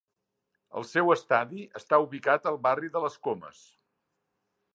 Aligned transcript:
El 0.79 0.87
seu 0.91 1.13
estadi 1.15 1.65
està 1.81 1.99
ubicat 2.07 2.49
al 2.53 2.59
barri 2.67 2.91
de 2.97 3.05
Les 3.05 3.19
Comes. 3.29 3.63